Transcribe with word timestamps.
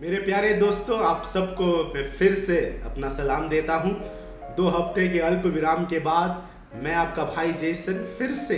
मेरे 0.00 0.16
प्यारे 0.16 0.52
दोस्तों, 0.54 0.98
आप 0.98 1.24
सबको 1.24 1.64
मैं 1.94 2.04
फिर 2.10 2.34
से 2.34 2.56
अपना 2.84 3.08
सलाम 3.08 3.48
देता 3.48 3.74
हूँ। 3.74 3.92
दो 4.56 4.68
हफ़्ते 4.68 5.08
के 5.08 5.18
अल्प 5.20 5.46
विराम 5.46 5.84
के 5.86 5.98
बाद 5.98 6.80
मैं 6.84 6.94
आपका 6.94 7.24
भाई 7.26 7.52
जेसन 7.52 7.98
फिर 8.18 8.30
से 8.32 8.56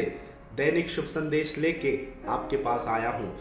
दैनिक 0.57 0.91
शुभ 0.91 1.05
संदेश 1.05 1.57
लेके 1.59 1.99
आपके 2.29 2.57
पास 2.57 2.85
आया 2.89 3.11
हूँ। 3.11 3.33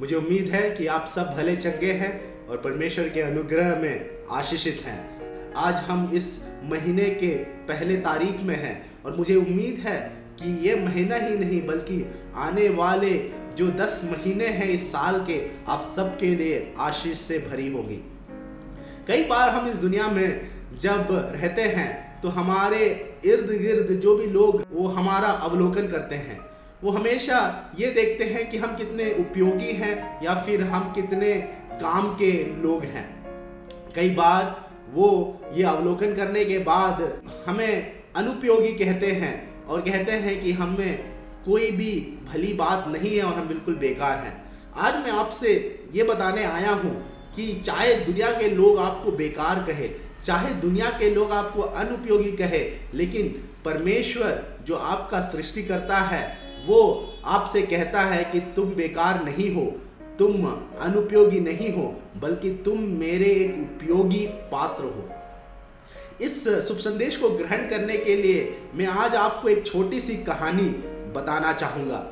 मुझे 0.00 0.16
उम्मीद 0.16 0.48
है 0.48 0.70
कि 0.70 0.86
आप 0.86 1.06
सब 1.06 1.34
भले 1.36 1.56
चंगे 1.56 1.92
हैं 1.92 2.12
और 2.48 2.56
परमेश्वर 2.56 3.08
के 3.08 3.20
अनुग्रह 3.20 3.74
में 3.76 4.26
आशीषित 4.30 4.82
हैं। 4.84 5.52
आज 5.56 5.82
हम 5.88 6.10
इस 6.14 6.32
महीने 6.70 7.10
के 7.14 7.34
पहले 7.68 7.96
तारीख 8.00 8.40
में 8.42 8.56
हैं 8.56 8.74
और 9.04 9.16
मुझे 9.16 9.34
उम्मीद 9.34 9.82
है 9.86 9.98
कि 10.40 10.56
ये 10.68 10.74
महीना 10.84 11.16
ही 11.16 11.36
नहीं, 11.36 11.66
बल्कि 11.66 12.04
आने 12.38 12.68
वाले 12.74 13.12
जो 13.56 13.66
दस 13.76 14.00
महीने 14.04 14.46
हैं 14.48 14.68
इस 14.68 14.90
साल 14.92 15.24
के, 15.26 15.40
आप 15.68 15.82
सबके 15.96 16.34
लिए 16.36 16.74
आशीष 16.78 17.18
से 17.18 17.38
भरी 17.40 17.72
होगी। 17.72 18.00
कई 19.08 19.24
बार 19.24 19.48
हम 19.48 19.68
इस 19.68 19.76
दुनिया 19.76 20.08
में 20.08 20.50
जब 20.80 21.08
रहते 21.10 21.62
हैं 21.62 21.88
तो 22.22 22.28
हमारे 22.28 22.78
इर्द 23.24 23.50
गिर्द 23.52 23.92
जो 23.92 24.16
भी 24.16 24.26
लोग, 24.26 24.64
वो 24.72 24.86
हमारा 24.88 25.28
अवलोकन 25.28 25.86
करते 25.88 26.14
हैं। 26.16 26.38
वो 26.82 26.90
हमेशा 26.90 27.38
ये 27.78 27.90
देखते 27.90 28.24
हैं 28.24 28.48
कि 28.50 28.58
हम 28.58 28.76
कितने 28.76 29.10
उपयोगी 29.14 29.72
हैं, 29.72 30.24
या 30.24 30.34
फिर 30.42 30.62
हम 30.62 30.92
कितने 30.92 31.32
काम 31.82 32.10
के 32.14 32.32
लोग 32.62 32.84
हैं। 32.86 33.08
कई 33.94 34.10
बार 34.10 34.44
वो 34.92 35.08
ये 35.54 35.62
अवलोकन 35.64 36.14
करने 36.14 36.44
के 36.44 36.58
बाद 36.60 37.02
हमें 37.46 38.02
अनुपयोगी 38.16 38.72
कहते 38.74 39.10
हैं, 39.12 39.66
और 39.66 39.80
कहते 39.80 40.12
हैं 40.14 40.40
कि 40.42 40.52
हमें 40.52 41.19
कोई 41.46 41.70
भी 41.70 41.92
भली 42.24 42.52
बात 42.52 42.84
नहीं 42.88 43.16
है 43.16 43.22
और 43.22 43.34
हम 43.34 43.48
बिल्कुल 43.48 43.74
बेकार 43.74 44.18
हैं। 44.18 44.34
आज 44.76 44.94
मैं 44.94 45.10
आपसे 45.10 45.52
ये 45.94 46.02
बताने 46.04 46.44
आया 46.44 46.72
हूँ 46.72 46.92
कि 47.36 47.52
चाहे 47.66 47.94
दुनिया 47.94 48.30
के 48.30 48.48
लोग 48.50 48.78
आपको 48.78 49.12
बेकार 49.12 49.64
कहे, 49.66 49.88
चाहे 50.24 50.54
दुनिया 50.54 50.90
के 50.90 51.10
लोग 51.10 51.32
आपको 51.32 51.62
अनुपयोगी 51.62 52.32
कहे, 52.32 52.58
लेकिन 52.94 53.28
परमेश्वर 53.64 54.42
जो 54.66 54.76
आपका 54.76 55.20
सृष्टि 55.20 55.62
करता 55.62 55.98
है, 55.98 56.22
वो 56.66 56.80
आपसे 57.24 57.62
कहता 57.62 58.00
है 58.02 58.24
कि 58.24 58.40
तुम 58.56 58.74
बेकार 58.74 59.24
नहीं 59.24 59.54
हो, 59.54 59.64
तुम 60.18 60.46
अनुपयोगी 60.80 61.40
नहीं 61.40 61.72
हो, 61.72 61.94
बल्कि 62.16 62.50
तुम 62.64 62.80
मेरे 62.98 63.30
एक 63.34 63.54
उपयोगी 63.60 64.26
पात्र 64.52 64.84
हो। 64.84 65.08
इस 66.20 66.42
शुभ 66.68 66.78
संदेश 66.78 67.16
को 67.16 67.28
ग्रहण 67.28 67.68
करने 67.68 67.96
के 67.96 68.16
लिए 68.16 68.40
मैं 68.74 68.86
आज 68.86 69.14
आपको 69.14 69.48
एक 69.48 69.66
छोटी 69.66 70.00
सी 70.00 70.16
कहानी 70.16 70.68
बताना 71.12 71.52
चाहूँगा। 71.52 72.06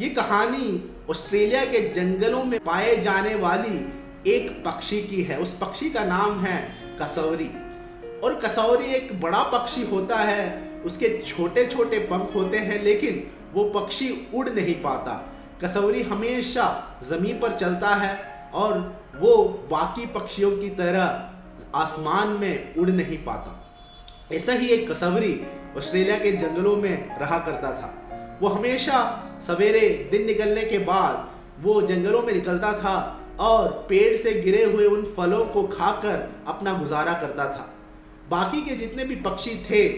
ये 0.00 0.08
कहानी 0.08 0.94
ऑस्ट्रेलिया 1.10 1.64
के 1.64 1.88
जंगलों 1.88 2.44
में 2.44 2.60
पाए 2.60 2.96
जाने 2.96 3.34
वाली 3.34 3.78
एक 4.30 4.64
पक्षी 4.64 5.02
की 5.02 5.22
है। 5.22 5.38
उस 5.38 5.58
पक्षी 5.58 5.90
का 5.90 6.04
नाम 6.04 6.40
है 6.40 6.74
कसौरी। 7.02 7.50
और 8.20 8.34
कसौरी 8.34 8.84
एक 8.84 9.20
बड़ा 9.20 9.42
पक्षी 9.42 9.82
होता 9.82 10.16
है। 10.16 10.68
उसके 10.84 11.22
छोटे 11.26 11.66
छोटे 11.66 11.98
पंख 11.98 12.34
होते 12.34 12.58
हैं, 12.58 12.82
लेकिन 12.82 13.30
वो 13.54 13.64
पक्षी 13.64 14.28
उड़ 14.34 14.48
नहीं 14.48 14.74
पाता। 14.74 15.34
कसौरी 15.64 16.02
हमेशा 16.02 16.98
ज़मीन 17.04 17.38
पर 17.38 17.52
चलता 17.52 17.88
है 17.88 18.50
और 18.54 19.02
वो 19.16 19.36
बाकी 19.70 20.06
पक्षियों 20.06 20.50
की 20.50 20.70
तरह 20.70 21.30
आसमान 21.74 22.28
में 22.28 22.74
उड़ 22.74 22.90
नहीं 22.90 23.18
पाता। 23.18 23.76
ऐसा 24.32 24.52
ही 24.52 24.66
एक 24.66 24.90
कसौरी 24.90 25.46
ऑस्ट्रेलिया 25.76 26.18
के 26.18 26.32
जंगलों 26.32 26.76
में 26.76 27.18
रहा 27.18 27.38
करता 27.38 27.72
था। 27.72 28.07
वो 28.42 28.48
हमेशा 28.48 28.98
सवेरे 29.46 29.88
दिन 30.10 30.26
निकलने 30.26 30.62
के 30.62 30.78
बाद 30.78 31.64
वो 31.64 31.80
जंगलों 31.82 32.22
में 32.22 32.32
निकलता 32.32 32.72
था 32.72 32.94
और 33.40 33.68
पेड़ 33.88 34.16
से 34.16 34.32
गिरे 34.32 34.62
हुए 34.64 34.84
उन 34.86 35.04
फलों 35.16 35.44
को 35.44 35.62
खाकर 35.68 36.28
अपना 36.46 36.72
गुजारा 36.72 37.12
करता 37.12 37.44
था। 37.44 37.68
बाकी 38.30 38.62
के 38.62 38.74
जितने 38.76 39.04
भी 39.04 39.16
पक्षी 39.16 39.54
थे, 39.70 39.88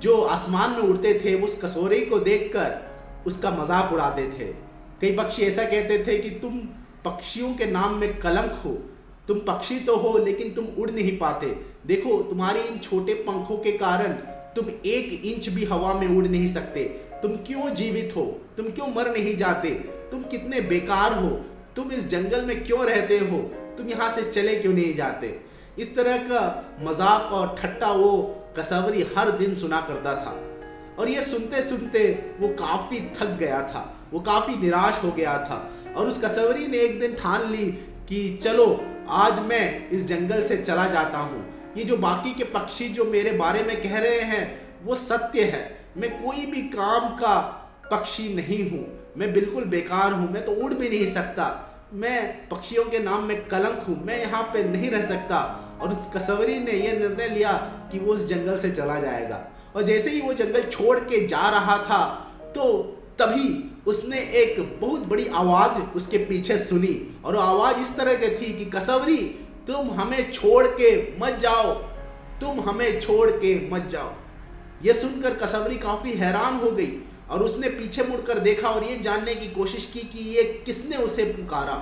जो 0.00 0.20
आसमान 0.20 0.70
में 0.70 0.78
उड़ते 0.78 1.14
थे, 1.24 1.34
उस 1.34 1.60
कसोरे 1.60 2.00
को 2.00 2.18
देखकर 2.18 3.24
उसका 3.26 3.50
मज़ाक 3.50 3.92
उड़ाते 3.92 4.22
थे। 4.30 4.46
कई 5.00 5.14
पक्षी 5.16 5.42
ऐसा 5.42 5.64
कहते 5.64 5.98
थे 6.06 6.18
कि 6.18 6.30
तुम 6.30 6.58
पक्षियों 7.04 7.54
के 7.54 7.66
नाम 7.66 7.94
में 7.94 8.18
कलंक 8.18 8.60
हो। 8.64 8.70
तुम 9.28 9.38
पक्षी 9.38 9.78
तो 9.80 9.96
हो, 9.96 10.18
लेकिन 10.18 10.50
तुम 10.50 10.66
उड़ 10.78 10.90
नहीं 10.90 11.16
पाते। 11.18 11.46
देखो, 11.86 12.16
तुम्हारे 12.22 12.62
इन 12.62 12.78
छोटे 12.78 13.14
पंखों 13.14 13.56
के 13.56 13.72
कारण 13.72 14.12
तुम 14.56 14.68
एक 14.86 15.24
इंच 15.26 15.48
भी 15.48 15.64
हवा 15.64 15.94
में 15.94 16.08
उड़ 16.08 16.26
नहीं 16.26 16.46
सकते। 16.46 16.84
तुम 17.22 17.36
क्यों 17.36 17.70
जीवित 17.70 18.12
हो? 18.16 18.40
तुम 18.56 18.66
क्यों 18.66 18.86
मर 18.86 19.10
नहीं 19.10 19.36
जाते? 19.36 19.70
तुम 20.10 20.22
कितने 20.22 20.60
बेकार 20.60 21.12
हो? 21.12 21.28
तुम 21.76 21.92
इस 21.92 22.08
जंगल 22.08 22.44
में 22.44 22.64
क्यों 22.64 22.86
रहते 22.86 23.18
हो? 23.18 23.38
तुम 23.78 23.88
यहाँ 23.88 24.10
से 24.10 24.22
चले 24.22 24.54
क्यों 24.54 24.72
नहीं 24.72 24.94
जाते? 24.94 25.40
इस 25.78 25.96
तरह 25.96 26.16
का 26.16 26.64
मज़ाक 26.80 27.32
और 27.32 27.56
ठट्टा 27.58 27.92
वो 27.92 28.42
कसवरी 28.58 29.06
हर 29.16 29.30
दिन 29.30 29.56
सुना 29.56 29.80
करता 29.80 30.14
था। 30.14 30.42
और 30.98 31.08
ये 31.08 31.22
सुनते 31.22 31.62
सुनते 31.62 32.32
वो 32.40 32.48
काफ़ी 32.48 33.00
थक 33.00 33.26
गया 33.26 33.62
था। 33.62 34.08
वो 34.12 34.20
काफ़ी 34.20 34.56
निराश 34.56 35.04
हो 35.04 35.12
गया 35.12 35.38
था। 35.38 35.72
और 35.96 36.08
उस 36.08 36.24
कसवरी 36.24 36.66
ने 36.66 36.78
एक 36.78 37.00
दिन 37.00 37.14
ठान 37.14 37.50
ली 37.52 37.66
कि 38.08 38.38
चलो, 38.42 38.84
आज 39.08 39.38
मैं 39.38 39.90
इस 39.90 40.06
जंगल 40.06 40.46
से 40.46 40.56
चला 40.56 40.86
जाता 40.86 41.18
हूँ। 41.18 41.44
ये 41.76 41.84
जो 41.84 41.96
बाकी 41.96 42.34
के 42.34 42.44
पक्षी 42.44 42.88
जो 42.88 43.04
मेरे 43.04 43.32
बारे 43.32 43.62
में 43.62 43.82
कह 43.82 43.98
रहे 43.98 44.20
हैं, 44.20 44.60
वो 44.84 44.94
सत्य 44.94 45.44
है। 45.44 45.75
मैं 45.96 46.10
कोई 46.24 46.46
भी 46.46 46.62
काम 46.62 47.08
का 47.16 47.36
पक्षी 47.90 48.34
नहीं 48.34 48.70
हूँ। 48.70 49.12
मैं 49.18 49.32
बिल्कुल 49.32 49.64
बेकार 49.64 50.12
हूँ। 50.12 50.32
मैं 50.32 50.44
तो 50.44 50.52
उड़ 50.52 50.74
भी 50.74 50.88
नहीं 50.88 51.06
सकता। 51.06 51.46
मैं 51.94 52.48
पक्षियों 52.48 52.84
के 52.84 52.98
नाम 52.98 53.22
में 53.22 53.46
कलंक 53.48 53.84
हूँ। 53.88 54.04
मैं 54.06 54.18
यहाँ 54.20 54.42
पे 54.42 54.64
नहीं 54.64 54.90
रह 54.90 55.02
सकता। 55.02 55.38
और 55.80 55.94
उस 55.94 56.08
कसवरी 56.14 56.58
ने 56.58 56.72
यह 56.72 56.98
निर्णय 56.98 57.28
लिया 57.28 57.52
कि 57.92 57.98
वो 57.98 58.12
उस 58.12 58.26
जंगल 58.26 58.58
से 58.58 58.70
चला 58.70 58.98
जाएगा। 59.00 59.40
और 59.76 59.82
जैसे 59.82 60.10
ही 60.10 60.20
वो 60.20 60.34
जंगल 60.34 60.62
छोड़ 60.62 60.98
के 60.98 61.26
जा 61.26 61.48
रहा 61.48 61.76
था 61.78 62.04
तो 62.54 62.72
तभी 63.18 63.72
उसने 63.86 64.18
एक 64.18 64.80
बहुत 64.80 65.00
बड़ी 65.00 65.26
आवाज़ 65.26 65.80
उसके 65.96 66.18
पीछे 66.18 66.58
सुनी। 66.58 67.16
और 67.24 67.36
वो 67.36 67.42
आवाज़ 67.42 67.76
इस 67.76 67.96
तरह 67.96 68.14
की 68.14 68.28
थी 68.28 68.52
कि, 68.58 68.64
कसवरी, 68.64 69.46
तुम 69.66 69.90
हमें 69.90 70.32
छोड़ 70.32 70.66
के 70.66 71.20
मत 71.20 71.38
जाओ। 71.42 71.72
तुम 72.40 72.60
हमें 72.60 73.00
छोड़ 73.00 73.30
के 73.30 73.70
मत 73.70 73.86
जाओ। 73.86 74.12
यह 74.84 74.92
सुनकर 74.92 75.34
कसवरी 75.34 75.76
काफ़ी 75.76 76.12
हैरान 76.12 76.56
हो 76.56 76.70
गई 76.70 76.92
और 77.30 77.42
उसने 77.42 77.68
पीछे 77.68 78.02
मुड़कर 78.02 78.38
देखा 78.38 78.68
और 78.68 78.84
ये 78.84 78.96
जानने 78.98 79.34
की 79.34 79.48
कोशिश 79.50 79.86
की 79.86 80.00
कि 80.08 80.24
ये 80.30 80.42
किसने 80.66 80.96
उसे 80.96 81.24
पुकारा। 81.24 81.74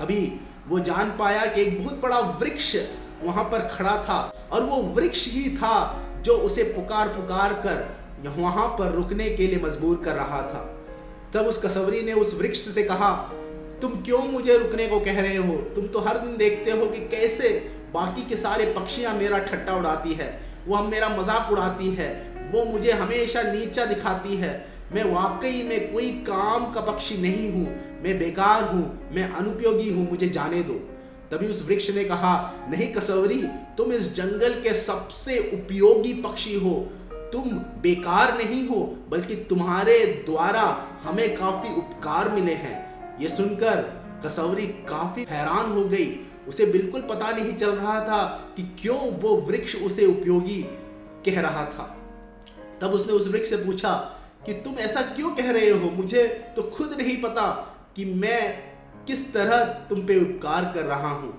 तभी 0.00 0.20
वो 0.68 0.78
जान 0.80 1.10
पाया 1.18 1.44
कि 1.46 1.62
एक 1.62 1.82
बहुत 1.82 2.00
बड़ा 2.00 2.20
वृक्ष 2.40 2.74
वहाँ 3.22 3.44
पर 3.44 3.68
खड़ा 3.68 3.96
था 4.04 4.20
और 4.52 4.62
वो 4.62 4.76
वृक्ष 4.94 5.26
ही 5.28 5.48
था 5.56 5.74
जो 6.22 6.36
उसे 6.38 6.62
पुकार 6.64 7.08
पुकार 7.08 7.52
कर 7.66 8.30
वहाँ 8.30 8.66
पर 8.68 8.92
रुकने 8.92 9.28
के 9.30 9.46
लिए 9.46 9.58
मजबूर 9.60 10.00
कर 10.04 10.14
रहा 10.14 10.40
था। 10.42 10.60
तब 11.34 11.46
उस 11.46 11.60
कसवरी 11.62 12.00
ने 12.02 12.12
उस 12.12 12.34
वृक्ष 12.34 12.58
से 12.74 12.82
कहा, 12.82 13.10
तुम 13.82 13.90
क्यों 14.02 14.18
मुझे 14.18 14.56
रुकने 14.58 14.86
को 14.86 15.00
कह 15.00 15.20
रहे 15.20 15.36
हो? 15.36 15.56
तुम 15.74 15.86
तो 15.86 16.00
हर 16.00 16.18
दिन 16.18 16.36
देखते 16.36 16.70
हो 16.70 16.86
कि 16.86 17.00
कैसे 17.08 17.48
बाकी 17.94 18.22
के 18.22 18.36
सारे 18.36 18.72
पक्षियाँ 18.72 19.14
मेरा 19.14 19.38
ठट्टा 19.38 19.74
उड़ाती 19.76 20.12
है। 20.12 20.28
वो 20.66 20.74
हम 20.76 20.90
मेरा 20.90 21.08
मज़ाक 21.08 21.52
उड़ाती 21.52 21.90
है, 21.90 22.12
वो 22.52 22.64
मुझे 22.64 22.92
हमेशा 22.92 23.42
नीचा 23.42 23.84
दिखाती 23.84 24.36
है। 24.36 24.52
मैं 24.92 25.04
वाकई 25.04 25.62
में 25.62 25.92
कोई 25.92 26.10
काम 26.26 26.72
का 26.72 26.80
पक्षी 26.82 27.16
नहीं 27.18 27.50
हूँ, 27.52 27.66
मैं 28.02 28.18
बेकार 28.18 28.62
हूँ, 28.64 29.10
मैं 29.12 29.28
अनुपयोगी 29.30 29.90
हूँ, 29.90 30.08
मुझे 30.10 30.28
जाने 30.28 30.62
दो। 30.62 30.74
तभी 31.30 31.46
उस 31.46 31.64
वृक्ष 31.66 31.88
ने 31.90 32.04
कहा, 32.04 32.34
नहीं 32.70 32.92
कसवरी 32.92 33.42
तुम 33.76 33.92
इस 33.92 34.14
जंगल 34.14 34.60
के 34.62 34.74
सबसे 34.74 35.38
उपयोगी 35.54 36.12
पक्षी 36.22 36.54
हो। 36.54 36.74
तुम 37.32 37.50
बेकार 37.82 38.36
नहीं 38.38 38.66
हो, 38.68 38.80
बल्कि 39.10 39.36
तुम्हारे 39.48 39.98
द्वारा 40.26 40.64
हमें 41.02 41.36
काफ़ी 41.36 41.74
उपकार 41.76 42.28
मिले 42.28 42.52
हैं। 42.54 43.18
ये 43.20 43.28
सुनकर 43.28 43.80
कसवरी 44.24 44.66
काफ़ी 44.88 45.26
हैरान 45.30 45.72
हो 45.72 45.84
गई। 45.84 46.06
उसे 46.48 46.66
बिल्कुल 46.66 47.00
पता 47.00 47.30
नहीं 47.30 47.54
चल 47.54 47.70
रहा 47.70 48.00
था 48.00 48.22
कि 48.56 48.62
क्यों 48.82 48.98
वो 49.12 49.36
वृक्ष 49.36 49.76
उसे 49.76 50.06
उपयोगी 50.06 50.60
कह 51.26 51.40
रहा 51.40 51.64
था। 51.64 51.96
तब 52.80 52.92
उसने 52.92 53.12
उस 53.12 53.28
वृक्ष 53.28 53.50
से 53.50 53.56
पूछा 53.56 53.92
कि 54.46 54.52
तुम 54.54 54.78
ऐसा 54.78 55.02
क्यों 55.02 55.30
कह 55.30 55.50
रहे 55.50 55.70
हो? 55.70 55.90
मुझे 55.90 56.26
तो 56.56 56.62
खुद 56.62 56.96
नहीं 56.98 57.16
पता 57.22 57.50
कि 57.96 58.04
मैं 58.04 58.58
किस 59.06 59.32
तरह 59.32 59.64
तुम 59.64 60.06
पे 60.06 60.20
उपकार 60.20 60.72
कर 60.74 60.82
रहा 60.82 61.10
हूँ। 61.10 61.32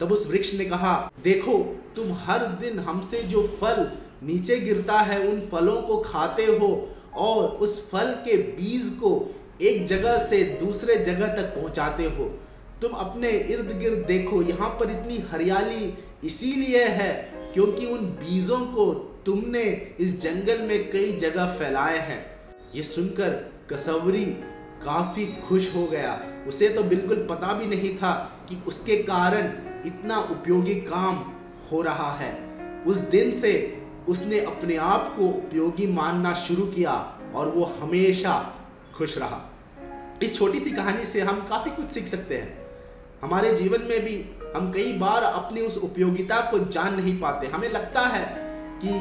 तब 0.00 0.12
उस 0.12 0.26
वृक्ष 0.26 0.54
ने 0.54 0.64
कहा, 0.64 1.10
देखो, 1.24 1.58
तुम 1.96 2.12
हर 2.12 2.46
दिन 2.46 2.78
हमसे 2.78 3.22
जो 3.22 3.42
फल 3.60 3.90
नीचे 4.22 4.56
गिरता 4.60 5.00
है, 5.00 5.18
उन 5.28 5.40
फलों 5.52 5.82
को 5.82 5.96
खाते 5.96 6.44
हो 6.44 6.88
और 7.14 7.44
उस 7.44 7.90
फल 7.90 8.12
के 8.24 8.36
बीज 8.36 8.88
को 9.02 9.34
एक 9.62 9.86
जगह 9.86 10.18
से 10.26 10.42
दूसरे 10.60 10.96
जगह 10.96 11.26
तक 11.26 11.54
पहुंचाते 11.54 12.04
हो। 12.04 12.30
तुम 12.82 12.92
अपने 12.92 13.28
इर्द 13.30 13.70
गिर्द 13.78 13.98
देखो, 13.98 14.40
यहाँ 14.42 14.68
पर 14.68 14.90
इतनी 14.90 15.18
हरियाली 15.30 15.92
इसीलिए 16.24 16.84
है 16.84 17.12
क्योंकि 17.54 17.86
उन 17.86 18.06
बीजों 18.20 18.58
को 18.66 18.92
तुमने 19.26 19.62
इस 20.00 20.20
जंगल 20.20 20.62
में 20.62 20.90
कई 20.90 21.12
जगह 21.16 21.54
फैलाए 21.58 21.98
हैं। 21.98 22.24
ये 22.74 22.82
सुनकर 22.82 23.30
कसवरी 23.70 24.24
काफ़ी 24.84 25.26
खुश 25.48 25.74
हो 25.74 25.86
गया। 25.86 26.14
उसे 26.48 26.68
तो 26.68 26.82
बिल्कुल 26.82 27.26
पता 27.30 27.52
भी 27.52 27.66
नहीं 27.66 27.94
था 27.96 28.12
कि 28.48 28.56
उसके 28.66 28.96
कारण 29.02 29.52
इतना 29.86 30.18
उपयोगी 30.30 30.74
काम 30.80 31.22
हो 31.72 31.82
रहा 31.82 32.10
है। 32.12 32.32
उस 32.86 32.96
दिन 32.96 33.38
से 33.40 33.52
उसने 34.08 34.40
अपने 34.44 34.76
आप 34.76 35.14
को 35.18 35.28
उपयोगी 35.28 35.86
मानना 35.86 36.34
शुरू 36.34 36.66
किया 36.66 36.94
और 37.34 37.48
वो 37.48 37.64
हमेशा 37.80 38.34
खुश 38.94 39.16
रहा। 39.18 39.40
इस 40.22 40.36
छोटी 40.38 40.60
सी 40.60 40.70
कहानी 40.70 41.04
से 41.04 41.20
हम 41.20 41.40
काफ़ी 41.50 41.70
कुछ 41.70 41.90
सीख 41.90 42.06
सकते 42.06 42.36
हैं। 42.36 42.61
हमारे 43.22 43.52
जीवन 43.54 43.82
में 43.82 44.00
भी 44.04 44.14
हम 44.56 44.70
कई 44.72 44.92
बार 44.98 45.22
अपनी 45.22 45.60
उस 45.60 45.76
उपयोगिता 45.78 46.40
को 46.50 46.58
जान 46.68 46.94
नहीं 46.94 47.18
पाते। 47.20 47.46
हमें 47.46 47.68
लगता 47.68 48.00
है 48.06 48.24
कि 48.78 48.94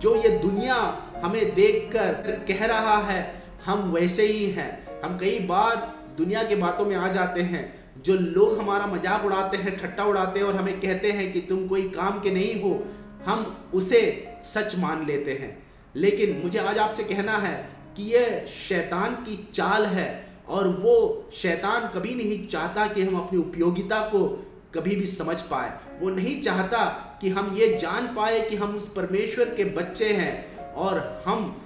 जो 0.00 0.14
ये 0.16 0.28
दुनिया 0.38 0.76
हमें 1.24 1.54
देखकर 1.54 2.44
कह 2.48 2.64
रहा 2.66 2.96
है, 3.02 3.20
हम 3.66 3.92
वैसे 3.92 4.26
ही 4.26 4.46
हैं। 4.50 5.02
हम 5.02 5.18
कई 5.18 5.38
बार 5.46 5.76
दुनिया 6.18 6.42
के 6.42 6.56
बातों 6.56 6.84
में 6.84 6.96
आ 6.96 7.08
जाते 7.12 7.42
हैं, 7.42 7.62
जो 7.98 8.14
लोग 8.14 8.58
हमारा 8.58 8.86
मज़ाक 8.86 9.24
उड़ाते 9.24 9.56
हैं 9.56 9.76
ठट्टा 9.78 10.04
उड़ाते 10.04 10.40
हैं 10.40 10.46
और 10.46 10.56
हमें 10.56 10.80
कहते 10.80 11.10
हैं 11.12 11.32
कि 11.32 11.40
तुम 11.40 11.66
कोई 11.68 11.88
काम 11.90 12.20
के 12.20 12.30
नहीं 12.30 12.60
हो, 12.62 12.82
हम 13.26 13.70
उसे 13.74 14.02
सच 14.44 14.76
मान 14.78 15.06
लेते 15.06 15.32
हैं। 15.32 15.56
लेकिन 15.94 16.40
मुझे 16.42 16.58
आज 16.58 16.78
आपसे 16.78 17.04
कहना 17.04 17.36
है 17.38 17.54
कि 17.96 18.02
यह 18.04 18.44
शैतान 18.58 19.14
की 19.24 19.36
चाल 19.54 19.86
है 19.86 20.08
और 20.48 20.68
वो 20.68 21.24
शैतान 21.34 21.88
कभी 21.88 22.14
नहीं 22.14 22.46
चाहता 22.46 22.86
कि 22.86 23.02
हम 23.02 23.16
अपनी 23.16 23.38
उपयोगिता 23.38 24.00
को 24.00 24.26
कभी 24.74 24.96
भी 24.96 25.06
समझ 25.06 25.40
पाए। 25.40 25.72
वो 26.00 26.10
नहीं 26.10 26.40
चाहता 26.42 26.84
कि 27.20 27.28
हम 27.28 27.54
ये 27.56 27.76
जान 27.78 28.06
पाए 28.06 28.40
कि 28.50 28.56
हम 28.56 28.76
उस 28.76 28.92
परमेश्वर 28.92 29.44
के 29.44 29.64
बच्चे 29.64 30.12
हैं 30.12 30.58
और 30.72 31.22
हम 31.26 31.62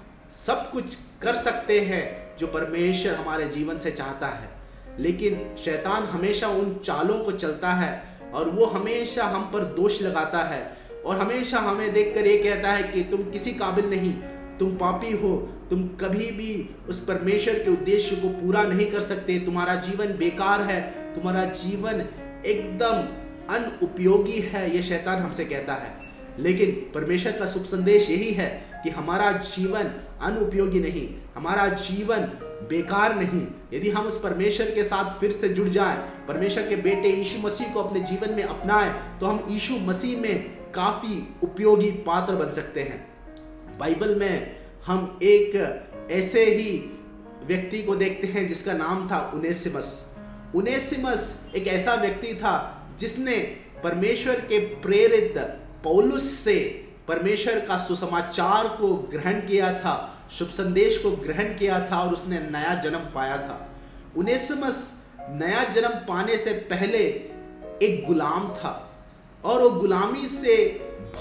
सब 0.47 0.71
कुछ 0.71 0.99
कर 1.23 1.35
सकते 1.35 1.81
हैं 1.81 2.37
जो 2.37 2.47
परमेश्वर 2.47 3.15
हमारे 3.15 3.49
जीवन 3.49 3.79
से 3.79 3.91
चाहता 3.91 4.27
है। 4.27 4.49
लेकिन 4.99 5.57
शैतान 5.65 6.05
हमेशा 6.05 6.49
उन 6.49 6.75
चालों 6.85 7.25
को 7.25 7.33
चलता 7.33 7.73
है 7.73 8.19
और 8.35 8.49
वो 8.49 8.67
हमेशा 8.67 9.25
हम 9.25 9.43
पर 9.43 9.65
दोष 9.65 10.03
लगाता 10.03 10.39
है 10.39 10.77
और 11.07 11.19
हमेशा 11.19 11.59
हमें 11.59 11.93
देखकर 11.93 12.27
ये 12.27 12.39
कहता 12.39 12.73
है 12.73 12.83
कि 12.83 13.03
तुम 13.03 13.23
किसी 13.31 13.53
काबिल 13.53 13.91
नहीं 13.91 14.13
तुम 14.61 14.71
पापी 14.71 15.13
हो, 15.13 15.37
तुम 15.71 15.83
कभी 16.01 16.27
भी 16.31 16.69
उस 16.89 17.05
परमेश्वर 17.05 17.55
के 17.55 17.71
उद्देश्य 17.71 18.17
को 18.17 18.29
पूरा 18.31 18.63
नहीं 18.63 18.87
कर 18.87 19.01
सकते। 19.01 19.39
तुम्हारा 19.39 19.75
जीवन 19.75 20.07
बेकार 20.07 20.63
है, 20.63 20.81
तुम्हारा 21.15 21.45
जीवन 21.45 22.05
एकदम 22.47 23.55
अनुपयोगी 23.55 24.39
है, 24.41 24.77
ये 24.77 24.83
शैतान 24.83 25.23
हमसे 25.23 25.45
कहता 25.45 25.75
है। 25.75 25.99
लेकिन 26.39 26.71
परमेश्वर 26.95 27.33
का 27.33 27.47
शुभ 27.47 27.65
संदेश 27.65 28.11
यही 28.11 28.31
है 28.33 28.49
कि 28.85 28.91
हमारा 28.91 29.33
जीवन 29.33 29.91
अनुपयोगी 30.23 30.81
नहीं, 30.81 31.09
हमारा 31.35 31.67
जीवन 31.69 32.21
बेकार 32.71 33.15
नहीं। 33.17 33.47
यदि 33.75 33.91
हम 33.91 34.07
उस 34.07 34.21
परमेश्वर 34.21 34.71
के 34.71 34.85
साथ 34.85 35.19
फिर 35.21 35.31
से 35.31 35.49
जुड़ 35.49 35.69
जाएँ, 35.69 35.97
परमेश्वर 36.29 36.69
के 36.69 36.77
बेटे 36.77 37.09
यीशु 37.09 37.39
मसीह 37.39 37.73
को 37.73 37.81
अपने 37.81 38.01
जीवन 38.01 38.35
में 38.35 38.43
अपनाएँ 38.43 39.19
तो 39.21 39.27
हम 39.27 39.45
यीशु 39.49 39.75
मसीह 39.81 40.21
में 40.21 40.51
काफ़ी 40.75 41.23
उपयोगी 41.43 41.91
पात्र 42.07 42.35
बन 42.35 42.53
सकते 42.53 42.81
हैं। 42.81 43.09
बाइबल 43.81 44.15
में 44.15 44.57
हम 44.87 45.19
एक 45.23 45.55
ऐसे 46.11 46.45
ही 46.45 46.79
व्यक्ति 47.45 47.83
को 47.83 47.97
देखते 47.97 48.27
हैं 48.27 48.49
जिसका 48.49 48.73
नाम 48.73 49.09
था 49.11 49.33
उनेसिमस 49.35 50.07
उनेसिमस 50.55 51.47
एक 51.57 51.69
ऐसा 51.69 51.95
व्यक्ति 51.95 52.35
था 52.35 52.87
जिसने 52.99 53.37
परमेश्वर 53.85 54.35
के 54.35 54.59
प्रेरित 54.59 55.39
पौलुस 55.85 56.31
से 56.31 56.87
परमेश्वर 57.09 57.61
का 57.61 57.79
सुसमाचार 57.79 58.69
को 58.69 58.95
ग्रहण 58.95 59.41
किया 59.41 59.73
था, 59.73 60.17
शुभ 60.39 60.49
संदेश 60.49 60.99
को 60.99 61.11
ग्रहण 61.11 61.45
किया 61.45 61.89
था 61.91 61.99
और 61.99 62.13
उसने 62.13 62.39
नया 62.39 62.75
जन्म 62.75 62.99
पाया 62.99 63.37
था। 63.37 63.71
उनेसिमस 64.17 65.03
नया 65.21 65.65
जन्म 65.65 65.89
पाने 65.89 66.37
से 66.37 66.53
पहले 66.53 66.99
एक 67.83 68.05
गुलाम 68.07 68.55
था 68.55 69.01
और 69.45 69.63
वो 69.63 69.71
गुलामी 69.71 70.27
से 70.27 70.67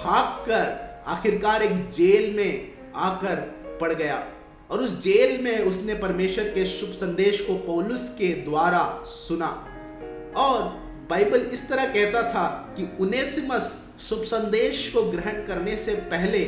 भागकर 0.04 0.89
आखिरकार 1.10 1.64
एक 1.64 1.90
जेल 1.90 2.36
में 2.36 2.72
आकर 2.96 3.36
पड़ 3.82 3.94
गया। 3.94 4.28
और 4.72 4.80
उस 4.80 5.02
जेल 5.02 5.44
में 5.44 5.60
उसने 5.60 5.94
परमेश्वर 5.94 6.44
के 6.44 6.66
शुभ 6.66 6.90
संदेश 6.90 7.42
को 7.42 7.56
पौलुस 7.56 8.16
के 8.20 8.28
द्वारा 8.28 9.04
सुना। 9.06 9.66
और 10.36 10.62
बाइबल 11.10 11.42
इस 11.42 11.70
तरह 11.70 11.86
कहता 11.86 12.22
था 12.22 12.76
कि 12.78 12.98
उनेसिमस 13.00 13.90
शुभ 14.10 14.24
संदेश 14.24 14.92
को 14.94 15.04
ग्रहण 15.04 15.46
करने 15.46 15.78
से 15.78 15.96
पहले 15.96 16.40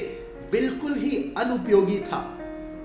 बिल्कुल 0.52 0.94
ही 0.94 1.34
अनुपयोगी 1.38 2.00
था। 2.00 2.38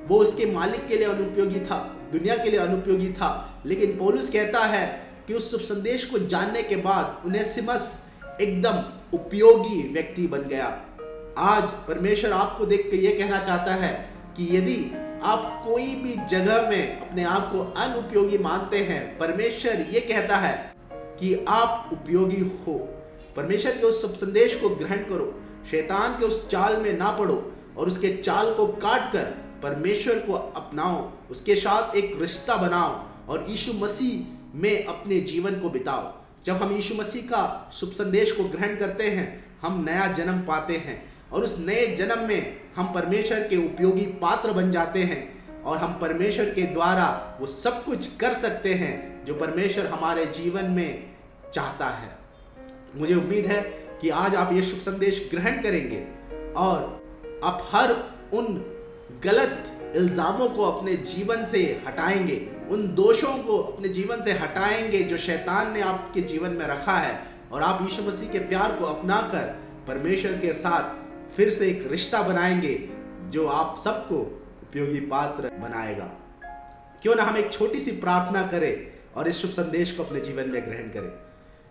वो 0.08 0.19
उसके 0.19 0.46
मालिक 0.46 0.88
के 0.88 0.96
लिए 0.96 1.06
अनुपयोगी 1.06 1.61
था, 1.61 1.96
दुनिया 2.12 2.37
के 2.37 2.50
लिए 2.50 2.61
अनुपयोगी 2.61 3.12
था। 3.12 3.62
लेकिन 3.67 3.96
पौलुस 3.96 4.31
कहता 4.31 4.64
है 4.64 5.12
कि 5.26 5.34
उस 5.34 5.50
शुभ 5.50 5.61
संदेश 5.61 6.05
को 6.05 6.19
जानने 6.19 6.62
के 6.62 6.76
बाद 6.76 7.23
उनेसिमस 7.26 8.05
एकदम 8.40 8.84
उपयोगी 9.19 9.94
व्यक्ति 9.94 10.26
बन 10.26 10.38
गया। 10.38 10.86
आज 11.38 11.71
परमेश्वर 11.87 12.33
आपको 12.33 12.67
देख 12.67 12.91
के 12.91 12.97
ये 12.97 13.11
कहना 13.15 13.38
चाहता 13.44 13.73
है 13.75 13.93
कि 14.37 14.47
यदि 14.56 14.75
आप 15.23 15.62
कोई 15.65 15.94
भी 15.94 16.15
जगह 16.27 16.69
में 16.71 17.00
अपने 17.00 17.25
आप 17.25 17.50
को 17.53 17.61
अनुपयोगी 17.81 18.38
मानते 18.38 18.79
हैं, 18.79 19.19
परमेश्वर 19.19 19.81
ये 19.91 20.00
कहता 20.00 20.37
है 20.37 20.73
कि 21.21 21.35
आप 21.49 21.91
उपयोगी 21.93 22.41
हो। 22.67 22.75
परमेश्वर 23.37 23.73
के 23.73 23.87
उस 23.87 24.21
संदेश 24.21 24.55
को 24.61 24.69
ग्रहण 24.69 24.97
करो, 24.99 25.35
शैतान 25.71 26.19
के 26.19 26.25
उस 26.25 26.49
चाल 26.49 26.77
में 26.77 26.97
ना 26.99 27.11
पड़ो 27.11 27.53
और 27.77 27.87
उसके 27.87 28.12
चाल 28.17 28.53
को 28.55 28.67
काट 28.67 29.12
कर 29.12 29.25
परमेश्वर 29.62 30.19
को 30.19 30.33
अपनाओ, 30.33 31.11
उसके 31.31 31.55
साथ 31.55 31.97
एक 31.97 32.17
रिश्ता 32.21 32.56
बनाओ 32.56 33.03
और 33.29 33.44
यीशु 33.49 33.73
मसीह 33.73 34.59
में 34.59 34.85
अपने 34.85 35.21
जीवन 35.23 35.61
को 35.61 35.71
बिताओ। 35.71 36.12
जब 36.44 36.62
हम 36.62 36.75
यीशु 36.77 36.94
मसीह 36.94 37.23
का 37.23 37.71
शुभ 37.73 37.91
संदेश 37.91 38.33
को 38.33 38.44
ग्रहण 38.44 38.77
करते 38.77 39.11
हैं, 39.11 39.44
हम 39.62 39.85
नया 39.85 40.06
जन्म 40.12 40.41
पाते 40.41 40.77
हैं। 40.77 41.16
और 41.32 41.44
उस 41.44 41.58
नए 41.67 41.87
जन्म 41.87 42.28
में 42.28 42.61
हम 42.76 42.93
परमेश्वर 42.93 43.40
के 43.40 43.56
उपयोगी 43.56 44.02
पात्र 44.02 44.52
बन 44.52 44.70
जाते 44.70 45.02
हैं 45.02 45.62
और 45.62 45.76
हम 45.76 45.99
परमेश्वर 45.99 46.44
के 46.44 46.62
द्वारा 46.62 47.37
वो 47.40 47.46
सब 47.46 47.84
कुछ 47.84 48.17
कर 48.17 48.32
सकते 48.32 48.75
हैं 48.75 49.25
जो 49.25 49.34
परमेश्वर 49.34 49.87
हमारे 49.87 50.26
जीवन 50.26 50.64
में 50.64 51.11
चाहता 51.55 51.87
है। 51.87 52.19
मुझे 52.96 53.14
उम्मीद 53.14 53.46
है 53.46 53.62
कि 54.00 54.08
आज 54.08 54.34
आप 54.34 54.52
ये 54.52 54.62
शुभ 54.62 54.81
संदेश 54.81 55.28
ग्रहण 55.31 55.62
करेंगे 55.62 56.05
और 56.56 57.06
आप 57.44 57.69
हर 57.73 57.93
उन 58.32 58.46
गलत 59.25 59.62
इल्ज़ामों 59.96 60.49
को 60.49 60.64
अपने 60.64 60.94
जीवन 60.94 61.46
से 61.46 61.82
हटाएँगे, 61.87 62.50
उन 62.70 62.94
दोषों 62.94 63.38
को 63.38 63.58
अपने 63.58 63.88
जीवन 63.88 64.23
से 64.23 64.32
हटाएँगे 64.32 65.02
जो 65.02 65.17
शैतान 65.17 65.73
ने 65.73 65.81
आपके 65.81 66.20
जीवन 66.20 66.50
में 66.50 66.67
रखा 66.67 66.96
है 66.99 67.23
और 67.52 67.62
आप 67.62 67.82
यीशु 67.82 68.02
मसीह 68.02 68.28
के 68.28 68.38
प्यार 68.38 68.73
को 68.73 68.84
अपनाकर 68.84 69.43
परमेश्वर 69.88 70.33
के 70.33 70.52
साथ 70.52 71.06
फिर 71.35 71.50
से 71.50 71.68
एक 71.68 71.88
रिश्ता 71.90 72.23
बनाएँगे 72.23 72.88
जो 73.28 73.47
आप 73.47 73.78
सबको 73.78 74.16
उपयोगी 74.62 75.00
पात्र 75.00 75.49
बनाएगा। 75.49 76.12
क्यों 77.02 77.14
ना 77.14 77.23
हम 77.23 77.37
एक 77.37 77.52
छोटी 77.52 77.78
सी 77.78 77.90
प्रार्थना 77.90 78.47
करें 78.47 78.92
और 79.16 79.28
इस 79.28 79.37
शुभ 79.37 79.50
संदेश 79.50 79.92
को 79.92 80.04
अपने 80.04 80.21
जीवन 80.21 80.49
में 80.49 80.62
ग्रहण 80.66 80.83
करें। 80.83 81.26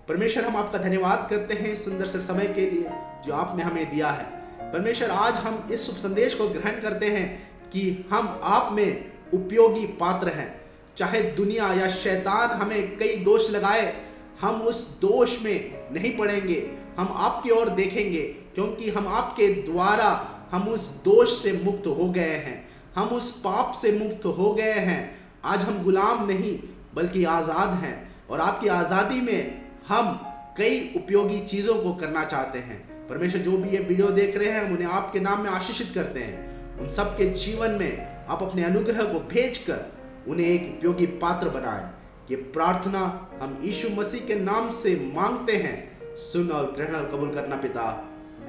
परमेश्वर, 0.08 0.46
हम 0.46 0.56
आपका 0.56 0.78
धन्यवाद 0.78 1.28
करते 1.30 1.54
हैं 1.54 1.76
सुंदर 1.76 2.06
से 2.06 2.20
समय 2.20 2.46
के 2.46 2.72
लिए 2.72 2.90
जो 3.26 3.34
आपने 3.34 3.64
हमें 3.64 3.92
दिया 3.92 4.08
है। 4.08 4.26
परमेश्वर, 4.72 5.12
आज 5.12 5.34
हम 5.34 5.70
इस 5.72 5.86
शुभ 5.86 5.96
संदेश 5.96 6.34
को 6.34 6.50
ग्रहण 6.50 6.82
करते 6.82 7.06
हैं 7.06 7.52
कि 7.70 8.06
हम 8.12 8.40
आप 8.44 8.70
में 8.72 9.12
उपयोगी 9.34 9.86
पात्र 9.86 10.28
हैं। 10.28 10.62
चाहे 10.98 11.22
दुनिया 11.22 11.74
या 11.74 11.90
शैतान 11.90 12.50
हमें 12.50 12.98
कई 12.98 13.16
दोष 13.16 13.50
लगाए, 13.50 14.06
हम 14.42 14.62
उस 14.62 15.00
दोष 15.00 15.42
में 15.42 15.88
नहीं 15.94 16.18
पड़ेंगे। 16.18 16.72
हम 16.98 17.14
आपकी 17.18 17.50
ओर 17.50 17.70
देखेंगे 17.70 18.45
क्योंकि 18.56 18.90
हम 18.90 19.08
आपके 19.08 19.48
द्वारा 19.48 20.10
हम 20.52 20.68
उस 20.68 20.90
दोष 21.04 21.44
से 21.44 21.52
मुक्त 21.64 21.88
हो 21.88 22.10
गए 22.10 22.36
हैं। 22.38 22.68
हम 22.96 23.08
उस 23.08 23.32
पाप 23.42 23.74
से 23.74 23.92
मुक्त 23.92 24.26
हो 24.26 24.54
गए 24.54 24.80
हैं। 24.80 25.18
आज 25.46 25.62
हम 25.62 25.84
गुलाम 25.84 26.26
नहीं, 26.28 26.60
बल्कि 26.96 27.24
आज़ाद 27.24 27.70
हैं। 27.70 27.96
और 28.30 28.42
आपकी 28.42 28.68
आज़ादी 28.68 29.22
में 29.22 29.62
हम 29.88 30.20
कई 30.58 30.94
उपयोगी 30.96 31.40
चीज़ों 31.40 31.76
को 31.76 31.94
करना 31.94 32.24
चाहते 32.24 32.60
हैं। 32.60 33.08
परमेश्वर, 33.08 33.42
जो 33.42 33.52
भी 33.52 33.70
ये 33.70 33.80
वीडियो 33.80 34.08
देख 34.08 34.38
रहे 34.38 34.50
हैं, 34.50 34.64
हम 34.66 34.74
उन्हें 34.74 34.88
आपके 34.88 35.20
नाम 35.20 35.42
में 35.42 35.50
आशीषित 35.50 35.92
करते 35.96 36.20
हैं। 36.20 36.80
उन 36.80 36.88
सबके 36.88 37.26
जीवन 37.26 37.72
में 37.72 38.26
आप 38.30 38.44
अपने 38.44 38.64
अनुग्रह 38.64 39.04
को 39.04 39.20
भेज 39.20 39.58
कर 39.58 39.86
उन्हें 40.28 40.48
एक 40.48 40.76
उपयोगी 40.78 41.06
पात्र 41.06 41.50
बनाएँ। 41.50 41.86
ये 42.32 42.36
प्रार्थना 42.36 43.30
हम 43.42 43.60
यीशु 43.64 43.90
मसीह 43.90 44.26
के 44.26 44.36
नाम 44.36 44.72
से 44.72 44.96
मांगते 45.16 45.56
हैं। 45.58 45.78
सुन 46.16 46.50
और 46.50 46.72
ग्रहण 46.72 46.96
और 46.96 47.10
कबूल 47.12 47.34
करना 47.34 47.56
पिता। 47.56 47.84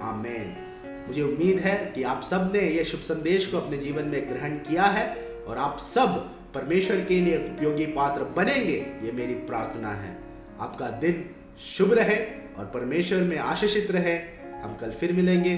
आमेन। 0.02 0.62
मुझे 1.06 1.22
उम्मीद 1.22 1.58
है 1.58 1.92
कि 1.94 2.02
आप 2.02 2.22
सबने 2.22 2.60
यह 2.60 2.84
शुभ 2.84 3.00
संदेश 3.00 3.46
को 3.46 3.58
अपने 3.58 3.76
जीवन 3.76 4.02
में 4.02 4.28
ग्रहण 4.30 4.50
किया 4.50 4.82
है 4.82 5.16
और 5.46 5.58
आप 5.58 5.78
सब 5.78 6.08
परमेश्वर 6.54 7.04
के 7.04 7.20
लिए 7.20 7.36
उपयोगी 7.36 7.86
पात्र 7.86 8.24
बनेंगे, 8.24 8.86
ये 9.02 9.12
मेरी 9.12 9.34
प्रार्थना 9.34 9.90
है। 9.90 10.18
आपका 10.60 10.90
दिन 10.90 11.30
शुभ 11.78 11.92
रहे 11.92 12.24
और 12.58 12.70
परमेश्वर 12.74 13.20
में 13.20 13.38
आशीषित 13.38 13.90
रहे। 13.90 14.36
हम 14.62 14.76
कल 14.80 14.90
फिर 14.90 15.12
मिलेंगे। 15.12 15.56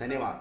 धन्यवाद। 0.00 0.38